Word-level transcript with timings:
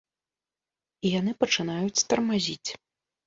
І 1.09 1.11
яны 1.19 1.31
пачынаюць 1.45 2.05
тармазіць. 2.13 2.69